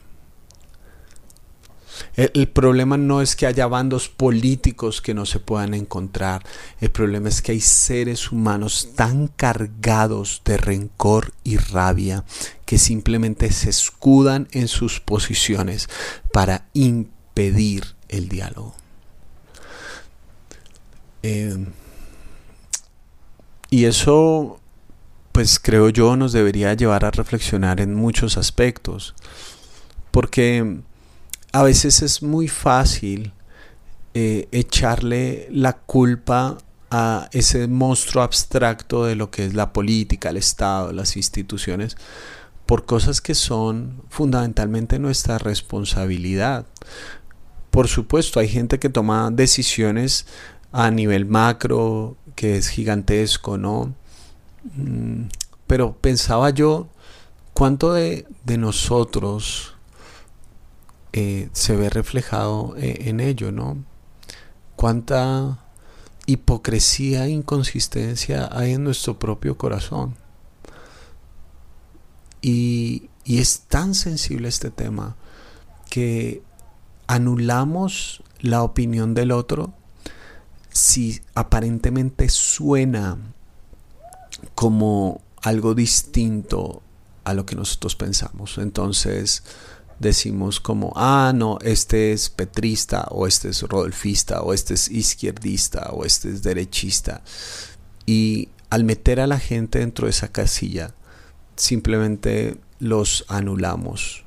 El, 2.15 2.48
problema 2.48 2.98
no 2.98 3.22
es 3.22 3.36
que 3.36 3.46
haya 3.46 3.68
bandos 3.68 4.10
políticos 4.10 5.01
que 5.01 5.13
no 5.13 5.25
se 5.25 5.39
puedan 5.39 5.74
encontrar. 5.74 6.44
El 6.79 6.91
problema 6.91 7.29
es 7.29 7.41
que 7.41 7.53
hay 7.53 7.62
seres 7.62 8.32
humanos 8.32 8.89
tan 8.96 9.27
cargados 9.27 10.41
de 10.46 10.58
rencor 10.58 11.34
y 11.44 11.58
rabia 11.58 12.25
que 12.65 12.77
simplemente 12.77 13.51
se 13.51 13.70
escudan 13.70 14.48
en 14.51 14.68
sus 14.68 15.00
posiciones 15.00 15.89
para 16.32 16.68
impedir 16.74 17.96
el 18.10 18.29
diálogo. 18.29 18.75
Eh, 21.24 21.65
y 23.70 23.86
eso, 23.86 24.60
pues 25.32 25.60
creo 25.60 25.89
yo, 25.89 26.15
nos 26.15 26.32
debería 26.32 26.74
llevar 26.74 27.06
a 27.06 27.12
reflexionar 27.12 27.82
en 27.82 27.94
muchos 27.94 28.38
aspectos. 28.38 29.15
Porque 30.12 30.82
a 31.51 31.63
veces 31.63 32.01
es 32.01 32.22
muy 32.22 32.48
fácil 32.48 33.34
eh, 34.13 34.48
echarle 34.51 35.48
la 35.51 35.74
culpa 35.74 36.58
a 36.91 37.29
ese 37.32 37.68
monstruo 37.68 38.24
abstracto 38.24 39.06
de 39.06 39.15
lo 39.15 39.29
que 39.29 39.46
es 39.46 39.53
la 39.53 39.74
política, 39.74 40.29
el 40.29 40.38
Estado, 40.38 40.91
las 40.91 41.15
instituciones, 41.15 41.96
por 42.65 42.86
cosas 42.86 43.22
que 43.22 43.36
son 43.36 44.03
fundamentalmente 44.10 45.00
nuestra 45.00 45.38
responsabilidad. 45.38 46.65
Por 47.70 47.88
supuesto, 47.88 48.39
hay 48.39 48.48
gente 48.48 48.79
que 48.79 48.89
toma 48.89 49.29
decisiones 49.32 50.25
a 50.72 50.89
nivel 50.91 51.25
macro, 51.25 52.18
que 52.36 52.58
es 52.58 52.70
gigantesco, 52.70 53.58
¿no? 53.58 53.94
Mm, 54.75 55.25
pero 55.68 55.94
pensaba 55.94 56.50
yo, 56.50 56.88
¿cuánto 57.53 57.94
de, 57.94 58.25
de 58.44 58.58
nosotros 58.58 59.75
eh, 61.13 61.50
se 61.54 61.75
ve 61.75 61.89
reflejado 61.89 62.75
eh, 62.78 63.10
en 63.10 63.20
ello, 63.20 63.51
¿no? 63.51 63.84
Cuánta 64.75 65.60
hipocresía 66.25 67.25
e 67.25 67.30
inconsistencia 67.30 68.50
hay 68.51 68.74
en 68.74 68.84
nuestro 68.84 69.18
propio 69.18 69.58
corazón. 69.58 70.16
Y, 72.42 73.10
y 73.25 73.39
es 73.39 73.62
tan 73.62 73.96
sensible 73.96 74.48
este 74.48 74.70
tema 74.70 75.16
que 75.89 76.44
anulamos 77.08 78.24
la 78.39 78.63
opinión 78.63 79.13
del 79.13 79.32
otro 79.32 79.74
si 80.72 81.22
aparentemente 81.34 82.30
suena 82.30 83.18
como 84.56 85.22
algo 85.42 85.74
distinto 85.74 86.82
a 87.24 87.34
lo 87.34 87.46
que 87.46 87.56
nosotros 87.56 87.96
pensamos. 87.96 88.58
Entonces, 88.58 89.44
decimos 90.00 90.60
como, 90.60 90.94
ah, 90.96 91.34
no, 91.36 91.60
este 91.62 92.13
es 92.13 92.29
petrista, 92.29 93.08
o 93.12 93.27
este 93.27 93.50
es 93.50 93.62
rodolfista, 93.62 94.41
o 94.41 94.53
este 94.53 94.74
es 94.74 94.89
izquierdista, 94.89 95.89
o 95.91 96.06
este 96.06 96.29
es 96.29 96.41
derechista. 96.41 97.22
Y 98.06 98.50
al 98.70 98.84
meter 98.84 99.20
a 99.20 99.27
la 99.27 99.39
gente 99.39 99.79
dentro 99.79 100.06
de 100.06 100.12
esa 100.12 100.32
casilla, 100.32 100.96
simplemente 101.56 102.58
los 102.79 103.25
anulamos. 103.27 104.24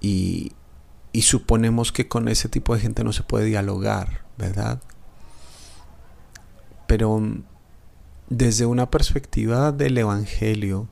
Y, 0.00 0.52
y 1.12 1.22
suponemos 1.22 1.90
que 1.90 2.08
con 2.08 2.28
ese 2.28 2.48
tipo 2.48 2.74
de 2.74 2.80
gente 2.80 3.04
no 3.04 3.12
se 3.12 3.22
puede 3.22 3.46
dialogar, 3.46 4.24
¿verdad? 4.38 4.80
Pero 6.86 7.20
desde 8.28 8.66
una 8.66 8.90
perspectiva 8.90 9.72
del 9.72 9.98
Evangelio, 9.98 10.88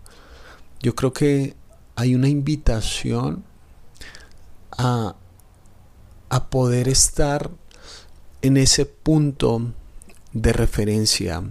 yo 0.80 0.94
creo 0.94 1.12
que 1.12 1.54
hay 1.94 2.14
una 2.14 2.28
invitación 2.28 3.44
a, 4.78 5.16
poder 6.50 6.88
estar 6.88 7.50
en 8.40 8.56
ese 8.56 8.86
punto 8.86 9.72
de 10.32 10.52
referencia 10.52 11.42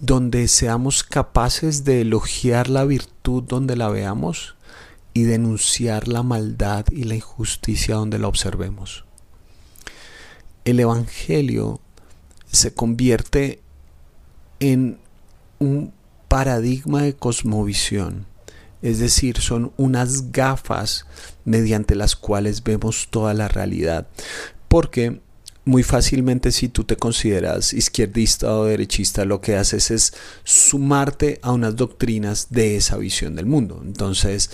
donde 0.00 0.48
seamos 0.48 1.02
capaces 1.02 1.84
de 1.84 2.02
elogiar 2.02 2.68
la 2.68 2.84
virtud 2.84 3.42
donde 3.42 3.74
la 3.74 3.88
veamos 3.88 4.54
y 5.12 5.22
denunciar 5.24 6.08
la 6.08 6.22
maldad 6.22 6.84
y 6.90 7.04
la 7.04 7.16
injusticia 7.16 7.96
donde 7.96 8.18
la 8.18 8.28
observemos. 8.28 9.04
El 10.64 10.78
Evangelio 10.78 11.80
se 12.52 12.72
convierte 12.74 13.60
en 14.60 14.98
un 15.58 15.92
paradigma 16.28 17.02
de 17.02 17.16
cosmovisión 17.16 18.26
es 18.82 18.98
decir, 18.98 19.38
son 19.40 19.72
unas 19.76 20.32
gafas 20.32 21.06
mediante 21.44 21.94
las 21.94 22.16
cuales 22.16 22.62
vemos 22.62 23.08
toda 23.10 23.34
la 23.34 23.48
realidad. 23.48 24.06
Porque 24.68 25.20
muy 25.64 25.82
fácilmente 25.82 26.50
si 26.50 26.68
tú 26.68 26.84
te 26.84 26.96
consideras 26.96 27.72
izquierdista 27.74 28.54
o 28.54 28.64
derechista, 28.64 29.24
lo 29.24 29.40
que 29.40 29.56
haces 29.56 29.90
es 29.90 30.14
sumarte 30.44 31.40
a 31.42 31.52
unas 31.52 31.76
doctrinas 31.76 32.48
de 32.50 32.76
esa 32.76 32.96
visión 32.96 33.36
del 33.36 33.46
mundo. 33.46 33.82
Entonces, 33.84 34.50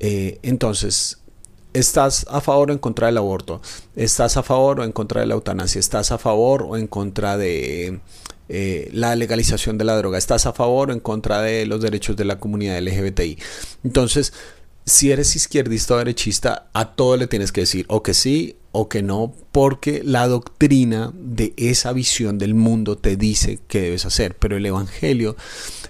eh, 0.00 0.38
entonces 0.42 1.18
¿Estás 1.76 2.24
a 2.30 2.40
favor 2.40 2.70
o 2.70 2.72
en 2.72 2.78
contra 2.78 3.08
del 3.08 3.18
aborto? 3.18 3.60
¿Estás 3.96 4.38
a 4.38 4.42
favor 4.42 4.80
o 4.80 4.84
en 4.84 4.92
contra 4.92 5.20
de 5.20 5.26
la 5.26 5.34
eutanasia? 5.34 5.78
¿Estás 5.78 6.10
a 6.10 6.16
favor 6.16 6.62
o 6.62 6.78
en 6.78 6.86
contra 6.86 7.36
de 7.36 8.00
eh, 8.48 8.88
la 8.92 9.16
legalización 9.16 9.78
de 9.78 9.84
la 9.84 9.96
droga. 9.96 10.18
¿Estás 10.18 10.46
a 10.46 10.52
favor 10.52 10.90
o 10.90 10.92
en 10.92 11.00
contra 11.00 11.42
de 11.42 11.66
los 11.66 11.80
derechos 11.82 12.16
de 12.16 12.24
la 12.24 12.38
comunidad 12.38 12.80
LGBTI? 12.80 13.38
Entonces, 13.84 14.32
si 14.84 15.10
eres 15.10 15.34
izquierdista 15.34 15.94
o 15.94 15.98
derechista, 15.98 16.68
a 16.72 16.94
todo 16.94 17.16
le 17.16 17.26
tienes 17.26 17.50
que 17.50 17.62
decir 17.62 17.86
o 17.88 18.04
que 18.04 18.14
sí 18.14 18.56
o 18.70 18.88
que 18.88 19.02
no, 19.02 19.34
porque 19.50 20.02
la 20.04 20.28
doctrina 20.28 21.10
de 21.14 21.54
esa 21.56 21.92
visión 21.92 22.38
del 22.38 22.54
mundo 22.54 22.96
te 22.96 23.16
dice 23.16 23.58
que 23.66 23.80
debes 23.80 24.06
hacer. 24.06 24.36
Pero 24.36 24.56
el 24.56 24.66
Evangelio 24.66 25.34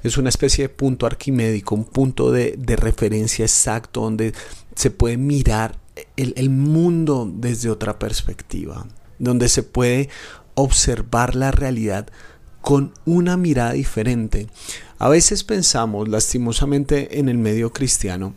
es 0.03 0.17
una 0.17 0.31
especie 0.31 0.65
de 0.65 0.69
punto 0.71 1.05
arquimédico, 1.05 1.75
un 1.75 1.85
punto 1.85 2.31
de, 2.31 2.57
referencia 2.77 3.45
exacto 3.45 4.01
donde 4.01 4.33
se 4.75 4.91
puede 4.91 5.19
mirar 5.19 5.79
el 6.17 6.49
mundo 6.51 7.31
desde 7.31 7.71
otra 7.71 7.99
perspectiva, 7.99 8.87
donde 9.19 9.49
se 9.49 9.63
puede 9.63 10.09
observar 10.55 11.35
la 11.35 11.51
realidad 11.51 12.09
con 12.67 12.93
una 13.05 13.37
mirada 13.37 13.75
diferente. 13.75 14.49
A 14.99 15.09
veces 15.09 15.45
pensamos, 15.45 16.09
lastimosamente 16.09 17.21
en 17.21 17.29
el 17.29 17.39
medio 17.39 17.73
cristiano, 17.73 18.35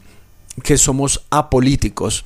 que 0.62 0.78
somos 0.78 1.26
apolíticos. 1.32 2.26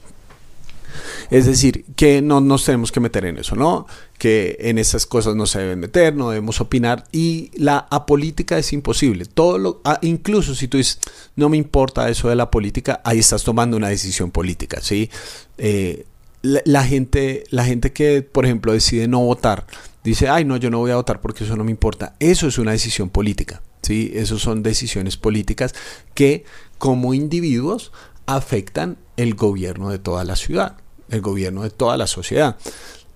Es 1.31 1.45
decir, 1.45 1.85
que 1.95 2.21
no 2.21 2.41
nos 2.41 2.65
tenemos 2.65 2.91
que 2.91 2.99
meter 2.99 3.23
en 3.23 3.37
eso, 3.37 3.55
¿no? 3.55 3.87
Que 4.17 4.57
en 4.59 4.79
esas 4.79 5.05
cosas 5.05 5.37
no 5.37 5.45
se 5.45 5.59
deben 5.59 5.79
meter, 5.79 6.13
no 6.13 6.29
debemos 6.29 6.59
opinar. 6.59 7.05
Y 7.13 7.51
la 7.55 7.87
apolítica 7.89 8.57
es 8.57 8.73
imposible. 8.73 9.23
Todo 9.23 9.57
lo, 9.57 9.81
ah, 9.85 9.99
incluso 10.01 10.55
si 10.55 10.67
tú 10.67 10.75
dices, 10.75 10.99
no 11.37 11.47
me 11.47 11.55
importa 11.55 12.09
eso 12.09 12.27
de 12.27 12.35
la 12.35 12.51
política, 12.51 12.99
ahí 13.05 13.19
estás 13.19 13.45
tomando 13.45 13.77
una 13.77 13.87
decisión 13.87 14.29
política, 14.29 14.81
¿sí? 14.81 15.09
Eh, 15.57 16.05
la, 16.41 16.83
gente, 16.83 17.45
la 17.49 17.63
gente 17.63 17.93
que, 17.93 18.23
por 18.23 18.43
ejemplo, 18.43 18.73
decide 18.73 19.07
no 19.07 19.21
votar, 19.21 19.65
dice, 20.03 20.29
ay, 20.29 20.45
no, 20.45 20.57
yo 20.57 20.69
no 20.69 20.79
voy 20.79 20.91
a 20.91 20.95
votar 20.95 21.21
porque 21.21 21.43
eso 21.43 21.55
no 21.55 21.63
me 21.63 21.71
importa. 21.71 22.15
Eso 22.19 22.47
es 22.47 22.57
una 22.57 22.71
decisión 22.71 23.09
política, 23.09 23.61
¿sí? 23.81 24.11
Eso 24.13 24.37
son 24.39 24.63
decisiones 24.63 25.17
políticas 25.17 25.73
que, 26.13 26.45
como 26.77 27.13
individuos, 27.13 27.91
afectan 28.25 28.97
el 29.17 29.35
gobierno 29.35 29.89
de 29.89 29.99
toda 29.99 30.23
la 30.23 30.35
ciudad, 30.35 30.77
el 31.09 31.21
gobierno 31.21 31.63
de 31.63 31.69
toda 31.69 31.97
la 31.97 32.07
sociedad. 32.07 32.57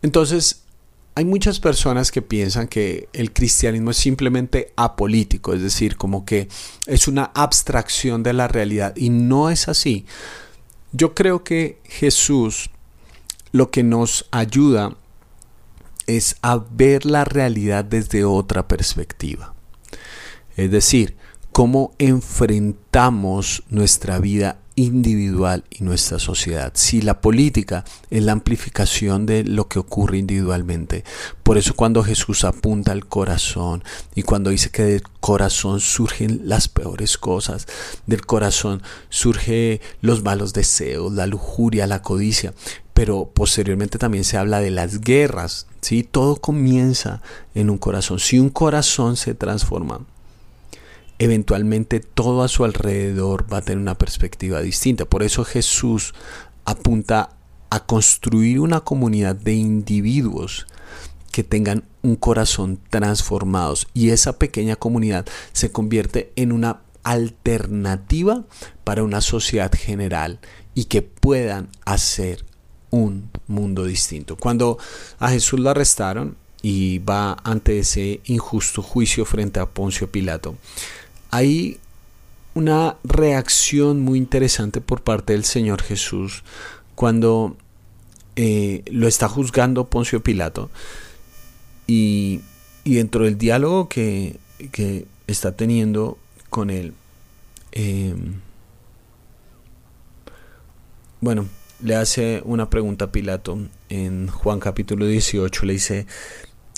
Entonces, 0.01 0.63
hay 1.15 1.25
muchas 1.25 1.59
personas 1.59 2.11
que 2.11 2.21
piensan 2.21 2.67
que 2.67 3.09
el 3.11 3.33
cristianismo 3.33 3.89
es 3.89 3.97
simplemente 3.97 4.71
apolítico, 4.75 5.55
es 5.55 5.63
decir, 5.63 5.97
como 5.97 6.25
que 6.25 6.47
es 6.85 7.07
una 7.07 7.31
abstracción 7.33 8.21
de 8.21 8.33
la 8.33 8.47
realidad 8.47 8.95
y 8.95 9.09
no 9.09 9.49
es 9.49 9.67
así. 9.67 10.05
Yo 10.91 11.15
creo 11.15 11.43
que 11.43 11.79
Jesús 11.85 12.69
lo 13.51 13.71
que 13.71 13.81
nos 13.81 14.27
ayuda 14.29 14.95
es 16.07 16.37
a 16.41 16.57
ver 16.57 17.05
la 17.05 17.25
realidad 17.25 17.85
desde 17.85 18.25
otra 18.25 18.67
perspectiva. 18.67 19.53
Es 20.55 20.71
decir, 20.71 21.15
cómo 21.51 21.93
enfrentamos 21.99 23.63
nuestra 23.69 24.19
vida 24.19 24.59
individual 24.77 25.63
y 25.71 25.83
nuestra 25.83 26.19
sociedad. 26.19 26.71
Si 26.75 27.01
la 27.01 27.19
política 27.19 27.83
es 28.11 28.21
la 28.23 28.31
amplificación 28.31 29.25
de 29.25 29.43
lo 29.43 29.67
que 29.67 29.79
ocurre 29.79 30.19
individualmente. 30.19 31.03
Por 31.41 31.57
eso 31.57 31.73
cuando 31.73 32.03
Jesús 32.03 32.43
apunta 32.43 32.91
al 32.91 33.07
corazón 33.07 33.83
y 34.13 34.21
cuando 34.21 34.51
dice 34.51 34.69
que 34.69 34.83
del 34.83 35.01
corazón 35.19 35.79
surgen 35.79 36.41
las 36.43 36.67
peores 36.67 37.17
cosas, 37.17 37.65
del 38.05 38.23
corazón 38.23 38.83
surge 39.09 39.81
los 39.99 40.21
malos 40.21 40.53
deseos, 40.53 41.11
la 41.11 41.25
lujuria, 41.25 41.87
la 41.87 42.03
codicia, 42.03 42.53
pero 42.97 43.29
posteriormente 43.31 43.99
también 43.99 44.23
se 44.23 44.37
habla 44.37 44.59
de 44.59 44.71
las 44.71 45.01
guerras, 45.01 45.67
¿sí? 45.81 46.01
Todo 46.01 46.37
comienza 46.37 47.21
en 47.53 47.69
un 47.69 47.77
corazón. 47.77 48.17
Si 48.17 48.39
un 48.39 48.49
corazón 48.49 49.17
se 49.17 49.35
transforma, 49.35 49.99
eventualmente 51.19 51.99
todo 51.99 52.41
a 52.41 52.47
su 52.47 52.65
alrededor 52.65 53.45
va 53.53 53.57
a 53.57 53.61
tener 53.61 53.77
una 53.77 53.99
perspectiva 53.99 54.61
distinta. 54.61 55.05
Por 55.05 55.21
eso 55.21 55.45
Jesús 55.45 56.15
apunta 56.65 57.29
a 57.69 57.85
construir 57.85 58.61
una 58.61 58.79
comunidad 58.79 59.35
de 59.35 59.53
individuos 59.53 60.65
que 61.31 61.43
tengan 61.43 61.83
un 62.01 62.15
corazón 62.15 62.79
transformados 62.89 63.85
y 63.93 64.09
esa 64.09 64.39
pequeña 64.39 64.75
comunidad 64.75 65.27
se 65.53 65.71
convierte 65.71 66.33
en 66.35 66.51
una 66.51 66.81
alternativa 67.03 68.45
para 68.83 69.03
una 69.03 69.21
sociedad 69.21 69.71
general 69.71 70.39
y 70.73 70.85
que 70.85 71.03
puedan 71.03 71.69
hacer 71.85 72.43
un 72.89 73.29
mundo 73.47 73.85
distinto. 73.85 74.35
Cuando 74.35 74.77
a 75.19 75.29
Jesús 75.29 75.59
lo 75.59 75.69
arrestaron 75.69 76.35
y 76.61 76.99
va 76.99 77.37
ante 77.43 77.79
ese 77.79 78.21
injusto 78.25 78.81
juicio 78.81 79.25
frente 79.25 79.59
a 79.59 79.65
Poncio 79.65 80.09
Pilato, 80.09 80.55
hay 81.31 81.79
una 82.53 82.97
reacción 83.03 84.01
muy 84.01 84.17
interesante 84.17 84.81
por 84.81 85.03
parte 85.03 85.33
del 85.33 85.45
Señor 85.45 85.83
Jesús 85.83 86.43
cuando 86.95 87.55
eh, 88.35 88.83
lo 88.87 89.07
está 89.07 89.27
juzgando 89.29 89.85
Poncio 89.85 90.23
Pilato 90.23 90.69
y, 91.85 92.41
dentro 92.83 93.25
del 93.25 93.37
diálogo 93.37 93.87
que, 93.89 94.39
está 95.27 95.51
teniendo 95.51 96.17
con 96.49 96.69
él, 96.69 96.93
em, 97.71 98.39
bueno, 101.19 101.47
le 101.79 101.95
hace 101.95 102.41
una 102.45 102.69
pregunta 102.69 103.05
a 103.05 103.11
Pilato 103.11 103.59
en 103.89 104.27
Juan 104.27 104.59
capítulo 104.59 105.05
18, 105.05 105.65
le 105.65 105.73
dice, 105.73 106.07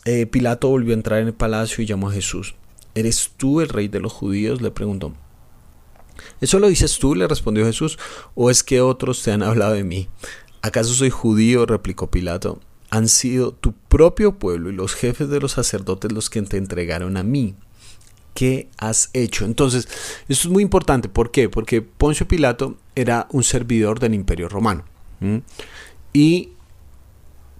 eh, 0.05 0.25
Pilato 0.25 0.67
volvió 0.69 0.93
a 0.93 0.97
entrar 0.97 1.19
en 1.19 1.27
el 1.27 1.33
palacio 1.33 1.83
y 1.83 1.87
llamó 1.87 2.09
a 2.09 2.13
Jesús. 2.13 2.55
¿Eres 2.95 3.31
tú 3.37 3.61
el 3.61 3.69
rey 3.69 3.87
de 3.87 3.99
los 3.99 4.11
judíos? 4.11 4.61
le 4.61 4.71
preguntó. 4.71 5.13
¿Eso 6.41 6.59
lo 6.59 6.67
dices 6.67 6.99
tú? 6.99 7.15
le 7.15 7.27
respondió 7.27 7.65
Jesús, 7.65 7.97
¿o 8.35 8.49
es 8.49 8.63
que 8.63 8.81
otros 8.81 9.23
te 9.23 9.31
han 9.31 9.43
hablado 9.43 9.73
de 9.73 9.83
mí? 9.83 10.09
¿Acaso 10.61 10.93
soy 10.93 11.09
judío? 11.09 11.65
replicó 11.65 12.09
Pilato. 12.09 12.59
Han 12.89 13.07
sido 13.07 13.51
tu 13.53 13.73
propio 13.73 14.39
pueblo 14.39 14.69
y 14.69 14.73
los 14.73 14.95
jefes 14.95 15.29
de 15.29 15.39
los 15.39 15.53
sacerdotes 15.53 16.11
los 16.11 16.29
que 16.29 16.41
te 16.41 16.57
entregaron 16.57 17.17
a 17.17 17.23
mí. 17.23 17.55
¿Qué 18.33 18.69
has 18.77 19.09
hecho? 19.13 19.45
Entonces, 19.45 19.87
esto 20.27 20.47
es 20.47 20.53
muy 20.53 20.63
importante. 20.63 21.09
¿Por 21.09 21.31
qué? 21.31 21.49
Porque 21.49 21.81
Poncio 21.81 22.27
Pilato 22.27 22.77
era 22.95 23.27
un 23.31 23.43
servidor 23.43 23.99
del 23.99 24.13
imperio 24.13 24.47
romano. 24.49 24.85
Y 26.13 26.49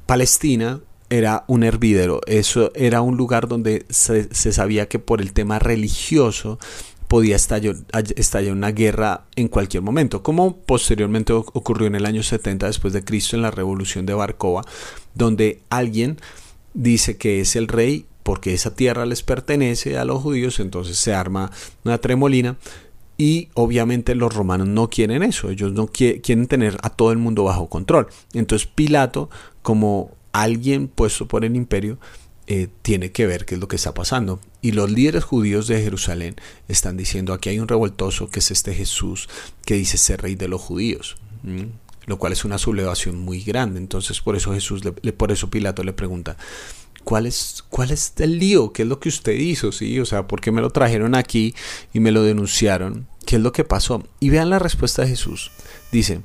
Palestina 0.05 0.81
era 1.09 1.43
un 1.47 1.63
hervidero. 1.63 2.21
Eso 2.25 2.71
era 2.75 3.01
un 3.01 3.17
lugar 3.17 3.47
donde 3.47 3.85
se, 3.89 4.31
sabía 4.33 4.87
que 4.87 4.99
por 4.99 5.21
el 5.21 5.33
tema 5.33 5.59
religioso 5.59 6.59
podía 7.07 7.35
estallar, 7.35 7.75
estallar, 8.15 8.53
una 8.53 8.71
guerra 8.71 9.25
en 9.35 9.47
cualquier 9.47 9.81
momento, 9.81 10.21
como 10.21 10.57
posteriormente 10.57 11.33
ocurrió 11.33 11.87
en 11.87 11.95
el 11.95 12.05
año 12.05 12.21
70 12.21 12.67
después 12.67 12.93
de 12.93 13.03
Cristo 13.03 13.35
en 13.35 13.41
la 13.41 13.51
revolución 13.51 14.05
de 14.05 14.13
Barcova, 14.13 14.63
donde 15.15 15.61
alguien 15.69 16.17
dice 16.75 17.17
que 17.17 17.41
es 17.41 17.55
el 17.55 17.67
rey 17.67 18.05
porque 18.29 18.53
esa 18.53 18.75
tierra 18.75 19.07
les 19.07 19.23
pertenece 19.23 19.97
a 19.97 20.05
los 20.05 20.21
judíos, 20.21 20.59
entonces 20.59 20.97
se 20.97 21.15
arma 21.15 21.49
una 21.83 21.97
tremolina 21.97 22.57
y 23.17 23.49
obviamente 23.55 24.13
los 24.13 24.35
romanos 24.35 24.67
no 24.67 24.87
quieren 24.87 25.23
eso, 25.23 25.49
ellos 25.49 25.73
no 25.73 25.87
quieren 25.87 26.45
tener 26.45 26.77
a 26.83 26.91
todo 26.91 27.11
el 27.11 27.17
mundo 27.17 27.45
bajo 27.45 27.69
control. 27.69 28.05
Entonces 28.33 28.67
Pilato, 28.67 29.31
como 29.63 30.11
alguien 30.31 30.89
puesto 30.89 31.27
por 31.27 31.43
el 31.43 31.55
imperio 31.55 31.97
eh, 32.45 32.67
tiene 32.83 33.11
que 33.11 33.25
ver 33.25 33.45
qué 33.45 33.55
es 33.55 33.61
lo 33.61 33.67
que 33.67 33.77
está 33.77 33.95
pasando. 33.95 34.39
Y 34.61 34.73
los 34.73 34.91
líderes 34.91 35.23
judíos 35.23 35.65
de 35.65 35.81
Jerusalén 35.81 36.35
están 36.67 36.97
diciendo, 36.97 37.33
aquí 37.33 37.49
hay 37.49 37.57
un 37.57 37.67
revoltoso 37.67 38.29
que 38.29 38.41
es 38.41 38.51
este 38.51 38.75
Jesús 38.75 39.27
que 39.65 39.73
dice 39.73 39.97
ser 39.97 40.21
rey 40.21 40.35
de 40.35 40.49
los 40.49 40.61
judíos. 40.61 41.15
Lo 42.05 42.19
cual 42.19 42.33
es 42.33 42.45
una 42.45 42.59
sublevación 42.59 43.17
muy 43.17 43.41
grande. 43.41 43.79
Entonces 43.79 44.21
por 44.21 44.35
eso 44.35 44.53
Jesús, 44.53 44.83
le, 44.85 45.13
por 45.13 45.31
eso 45.31 45.49
Pilato 45.49 45.83
le 45.83 45.93
pregunta, 45.93 46.37
¿cuál 47.09 47.25
es, 47.25 47.63
¿cuál 47.69 47.89
es 47.89 48.13
el 48.17 48.37
lío? 48.37 48.71
¿Qué 48.71 48.83
es 48.83 48.87
lo 48.87 48.99
que 48.99 49.09
usted 49.09 49.31
hizo? 49.31 49.71
¿Sí? 49.71 49.99
O 49.99 50.05
sea, 50.05 50.27
¿por 50.27 50.41
qué 50.41 50.51
me 50.51 50.61
lo 50.61 50.69
trajeron 50.69 51.15
aquí 51.15 51.55
y 51.91 51.99
me 51.99 52.11
lo 52.11 52.21
denunciaron? 52.21 53.07
¿Qué 53.25 53.37
es 53.37 53.41
lo 53.41 53.51
que 53.51 53.63
pasó? 53.63 54.03
Y 54.19 54.29
vean 54.29 54.51
la 54.51 54.59
respuesta 54.59 55.01
de 55.01 55.07
Jesús. 55.07 55.49
Dice, 55.91 56.21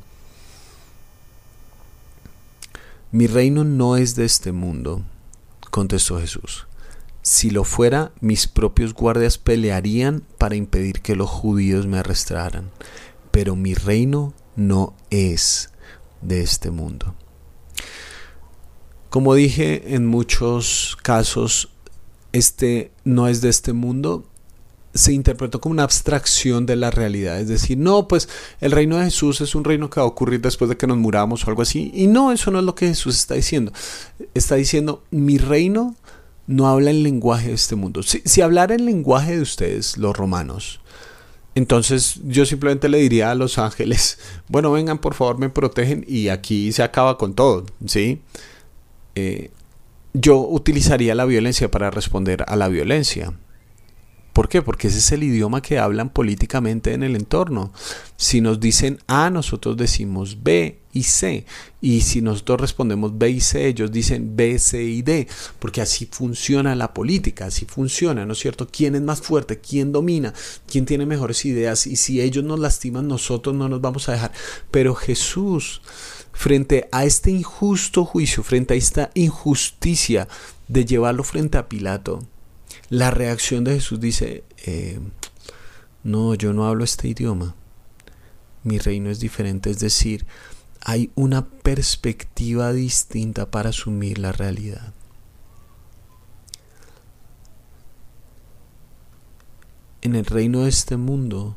mi 3.13 3.27
reino 3.27 3.65
no 3.65 3.97
es 3.97 4.15
de 4.15 4.27
este 4.27 4.53
mundo, 4.53 5.01
contestó 5.71 6.21
Jesús. 6.21 6.67
Si 7.23 7.49
lo 7.49 7.65
fuera, 7.65 8.13
mis 8.21 8.47
propios 8.47 8.93
guardias 8.93 9.39
pelearían 9.39 10.23
para 10.37 10.55
impedir 10.55 11.01
que 11.01 11.17
los 11.17 11.31
judíos 11.31 11.87
me 11.87 11.97
arrestaran. 11.97 12.71
Pero 13.31 13.57
mi 13.57 13.73
reino 13.73 14.35
no 14.55 14.93
es 15.09 15.71
de 16.21 16.43
este 16.43 16.71
mundo. 16.71 17.15
Como 19.15 19.37
dije, 19.37 19.95
en 19.95 20.07
muchos 20.07 20.99
casos, 21.01 21.69
este 22.33 22.91
no 23.05 23.29
es 23.29 23.43
de 23.43 23.49
este 23.49 23.73
mundo 23.73 24.25
se 24.93 25.13
interpretó 25.13 25.61
como 25.61 25.75
una 25.75 25.85
abstracción 25.85 26.67
de 26.67 26.75
la 26.75 26.91
realidad. 26.91 27.39
Es 27.39 27.47
decir, 27.47 27.79
no, 27.79 28.09
pues 28.09 28.29
el 28.61 28.73
reino 28.73 28.97
de 28.97 29.05
Jesús 29.05 29.41
es 29.41 29.55
un 29.55 29.63
reino 29.63 29.89
que 29.89 30.01
va 30.01 30.05
a 30.05 30.09
ocurrir 30.09 30.41
después 30.41 30.69
de 30.69 30.77
que 30.77 30.89
nos 30.89 30.97
muramos 30.97 31.45
o 31.45 31.49
algo 31.49 31.63
así. 31.63 31.93
Y 31.95 32.09
no, 32.09 32.33
eso 32.33 32.51
no 32.51 32.59
es 32.59 32.65
lo 32.65 32.75
que 32.75 32.89
Jesús 32.89 33.17
está 33.17 33.35
diciendo. 33.35 33.73
Está 34.35 34.57
diciendo, 34.57 35.05
mi 35.13 35.39
reino 35.39 35.95
no 36.49 36.67
habla 36.67 36.91
el 36.91 37.05
lenguaje 37.05 37.51
de 37.51 37.55
este 37.55 37.77
mundo. 37.77 38.03
Si, 38.03 38.21
si 38.25 38.41
hablara 38.41 38.75
el 38.75 38.85
lenguaje 38.85 39.37
de 39.37 39.43
ustedes, 39.43 39.97
los 39.97 40.17
romanos, 40.17 40.81
entonces 41.55 42.19
yo 42.25 42.47
simplemente 42.47 42.89
le 42.89 42.99
diría 42.99 43.31
a 43.31 43.37
los 43.37 43.59
ángeles, 43.59 44.19
bueno, 44.49 44.73
vengan, 44.73 44.99
por 44.99 45.15
favor, 45.15 45.39
me 45.39 45.51
protegen 45.51 46.05
y 46.09 46.31
aquí 46.31 46.73
se 46.73 46.83
acaba 46.83 47.17
con 47.17 47.35
todo, 47.35 47.65
¿sí? 47.87 48.21
Eh, 49.15 49.51
yo 50.13 50.39
utilizaría 50.39 51.15
la 51.15 51.25
violencia 51.25 51.71
para 51.71 51.91
responder 51.91 52.45
a 52.47 52.57
la 52.57 52.69
violencia. 52.69 53.33
¿Por 54.35 54.49
qué? 54.49 54.63
Porque 54.63 54.89
ese 54.89 54.99
es 54.99 55.13
el 55.13 55.23
idioma 55.23 55.63
que 55.63 55.79
hablan 55.79 56.11
políticamente 56.11 56.93
en 56.93 57.05
el 57.05 57.15
entorno. 57.15 57.73
Si 58.17 58.41
nos 58.41 58.59
dicen 58.59 58.99
A, 59.07 59.31
nosotros 59.31 59.77
decimos 59.77 60.43
B 60.43 60.81
y 60.93 61.05
C. 61.05 61.47
Y 61.81 62.01
si 62.01 62.21
nosotros 62.21 62.61
respondemos 62.61 63.17
B 63.17 63.31
y 63.31 63.41
C, 63.41 63.69
ellos 63.69 63.93
dicen 63.93 64.35
B, 64.35 64.59
C 64.59 64.83
y 64.83 65.03
D. 65.03 65.29
Porque 65.61 65.81
así 65.81 66.09
funciona 66.11 66.75
la 66.75 66.93
política, 66.93 67.47
así 67.47 67.65
funciona, 67.65 68.27
¿no 68.27 68.33
es 68.33 68.41
cierto? 68.41 68.67
¿Quién 68.67 68.97
es 68.97 69.03
más 69.03 69.21
fuerte? 69.21 69.61
¿Quién 69.61 69.93
domina? 69.93 70.35
¿Quién 70.67 70.85
tiene 70.85 71.07
mejores 71.07 71.45
ideas? 71.45 71.87
Y 71.87 71.95
si 71.95 72.21
ellos 72.21 72.43
nos 72.43 72.59
lastiman, 72.59 73.07
nosotros 73.07 73.55
no 73.55 73.69
nos 73.69 73.81
vamos 73.81 74.09
a 74.09 74.13
dejar. 74.13 74.33
Pero 74.73 74.97
Jesús, 74.97 75.81
frente 76.35 76.89
a 76.93 77.05
este 77.05 77.31
injusto 77.31 78.05
juicio, 78.05 78.43
frente 78.43 78.75
a 78.75 78.77
esta 78.77 79.11
injusticia 79.15 80.29
de 80.69 80.85
llevarlo 80.85 81.23
frente 81.23 81.57
a 81.57 81.69
Pilato, 81.69 82.19
la 82.91 83.11
reacción 83.11 83.65
de 83.65 83.75
Jesús 83.75 84.01
dice, 84.01 84.45
eh, 84.67 84.99
no, 86.03 86.35
yo 86.35 86.53
no 86.53 86.67
hablo 86.67 86.85
este 86.85 87.09
idioma, 87.09 87.55
mi 88.65 88.79
reino 88.79 89.11
es 89.11 89.21
diferente, 89.21 89.71
es 89.71 89.79
decir, 89.79 90.27
hay 90.81 91.11
una 91.15 91.47
perspectiva 91.47 92.73
distinta 92.73 93.51
para 93.51 93.71
asumir 93.71 94.19
la 94.19 94.33
realidad. 94.33 94.93
En 100.03 100.15
el 100.15 100.27
reino 100.27 100.65
de 100.65 100.69
este 100.69 100.99
mundo 100.99 101.57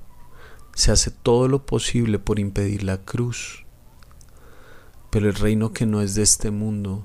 se 0.74 0.92
hace 0.94 1.12
todo 1.12 1.50
lo 1.50 1.66
posible 1.66 2.20
por 2.20 2.40
impedir 2.40 2.84
la 2.84 3.00
cruz, 3.00 3.67
pero 5.18 5.30
el 5.30 5.36
reino 5.36 5.74
que 5.74 5.88
no 5.88 6.04
es 6.04 6.14
de 6.14 6.22
este 6.22 6.52
mundo 6.52 7.04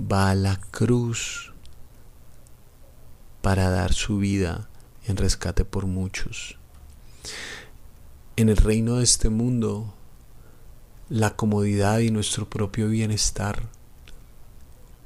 va 0.00 0.30
a 0.30 0.34
la 0.34 0.56
cruz 0.56 1.52
para 3.42 3.68
dar 3.68 3.92
su 3.92 4.16
vida 4.16 4.70
en 5.06 5.18
rescate 5.18 5.66
por 5.66 5.84
muchos. 5.84 6.56
En 8.36 8.48
el 8.48 8.56
reino 8.56 8.96
de 8.96 9.04
este 9.04 9.28
mundo, 9.28 9.92
la 11.10 11.36
comodidad 11.36 11.98
y 11.98 12.10
nuestro 12.10 12.48
propio 12.48 12.88
bienestar 12.88 13.68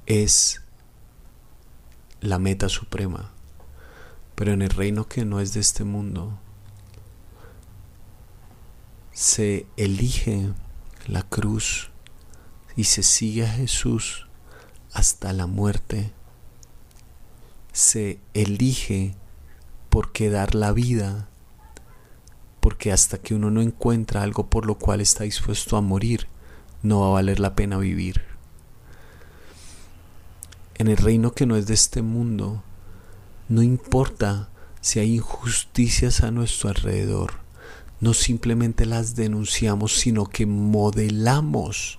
es 0.07 0.63
la 2.21 2.39
meta 2.39 2.69
suprema. 2.69 3.33
Pero 4.37 4.53
en 4.53 4.63
el 4.63 4.71
reino 4.71 5.09
que 5.09 5.25
no 5.25 5.41
es 5.41 5.53
de 5.53 5.59
este 5.59 5.83
mundo, 5.83 6.39
se 9.11 9.67
elige 9.77 10.53
la 11.09 11.25
cruz 11.25 11.91
y 12.77 12.85
se 12.85 13.03
sigue 13.03 13.47
a 13.47 13.51
Jesús 13.51 14.27
hasta 14.93 15.33
la 15.33 15.47
muerte, 15.47 16.13
se 17.73 18.21
elige 18.35 19.15
por 19.89 20.13
qué 20.13 20.31
dar 20.31 20.55
la 20.55 20.73
vida, 20.73 21.29
porque 22.61 22.93
hasta 22.93 23.19
que 23.19 23.35
uno 23.35 23.51
no 23.51 23.63
encuentra 23.63 24.23
algo 24.23 24.49
por 24.49 24.67
lo 24.67 24.77
cual 24.77 25.01
está 25.01 25.25
dispuesto 25.25 25.77
a 25.77 25.81
morir, 25.81 26.29
no 26.83 27.01
va 27.01 27.09
a 27.09 27.13
valer 27.13 27.41
la 27.41 27.55
pena 27.55 27.79
vivir. 27.79 28.23
En 30.75 30.89
el 30.89 30.97
reino 30.99 31.33
que 31.33 31.47
no 31.47 31.57
es 31.57 31.67
de 31.67 31.75
este 31.75 32.03
mundo, 32.03 32.63
no 33.49 33.63
importa 33.63 34.51
si 34.81 34.99
hay 34.99 35.15
injusticias 35.17 36.23
a 36.23 36.31
nuestro 36.31 36.69
alrededor, 36.69 37.33
no 38.01 38.13
simplemente 38.13 38.85
las 38.85 39.17
denunciamos, 39.17 39.95
sino 39.95 40.27
que 40.27 40.45
modelamos 40.45 41.99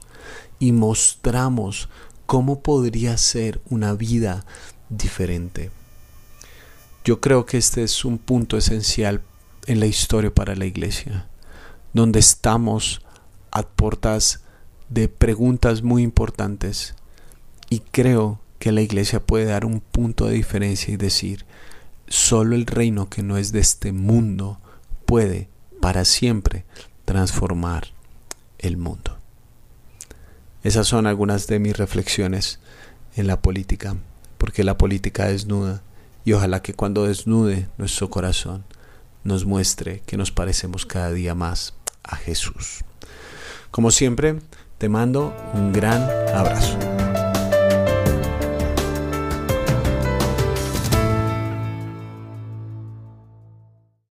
y 0.60 0.72
mostramos 0.72 1.90
cómo 2.26 2.62
podría 2.62 3.18
ser 3.18 3.62
una 3.70 3.94
vida 3.94 4.46
diferente. 4.90 5.72
Yo 7.04 7.22
creo 7.22 7.46
que 7.46 7.58
este 7.58 7.84
es 7.84 8.04
un 8.04 8.18
punto 8.18 8.58
esencial 8.58 9.22
en 9.66 9.80
la 9.80 9.86
historia 9.86 10.34
para 10.34 10.56
la 10.56 10.66
iglesia, 10.66 11.28
donde 11.94 12.20
estamos 12.20 13.02
a 13.52 13.64
puertas 13.64 14.44
de 14.90 15.08
preguntas 15.08 15.84
muy 15.84 16.04
importantes 16.04 16.96
y 17.70 17.80
creo 17.80 18.40
que 18.60 18.72
la 18.72 18.82
iglesia 18.82 19.26
puede 19.26 19.46
dar 19.46 19.66
un 19.66 19.82
punto 19.82 20.26
de 20.26 20.34
diferencia 20.34 20.94
y 20.94 20.98
decir, 20.98 21.46
solo 22.08 22.56
el 22.56 22.66
reino 22.66 23.10
que 23.10 23.24
no 23.24 23.38
es 23.38 23.52
de 23.52 23.60
este 23.60 23.92
mundo 23.92 24.60
puede 25.06 25.50
para 25.82 26.06
siempre 26.06 26.66
transformar 27.06 27.88
el 28.60 28.78
mundo. 28.78 29.17
Esas 30.68 30.86
son 30.86 31.08
algunas 31.08 31.48
de 31.48 31.60
mis 31.60 31.78
reflexiones 31.78 32.60
en 33.16 33.26
la 33.26 33.40
política, 33.40 33.96
porque 34.38 34.66
la 34.66 34.78
política 34.78 35.28
desnuda 35.28 35.82
y 36.26 36.34
ojalá 36.34 36.62
que 36.62 36.74
cuando 36.74 37.06
desnude 37.06 37.70
nuestro 37.78 38.10
corazón 38.10 38.66
nos 39.24 39.46
muestre 39.46 40.02
que 40.06 40.18
nos 40.18 40.34
parecemos 40.34 40.86
cada 40.86 41.14
día 41.14 41.34
más 41.36 41.74
a 42.04 42.18
Jesús. 42.18 42.84
Como 43.72 43.92
siempre, 43.92 44.42
te 44.78 44.90
mando 44.90 45.34
un 45.54 45.72
gran 45.72 46.02
abrazo. 46.36 46.78